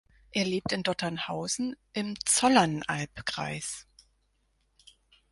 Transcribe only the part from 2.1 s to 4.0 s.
Zollernalbkreis.